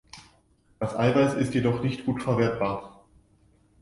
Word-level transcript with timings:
Das 0.79 0.95
Eiweiß 0.97 1.35
ist 1.35 1.53
jedoch 1.53 1.83
nicht 1.83 2.07
gut 2.07 2.23
verwertbar. 2.23 3.05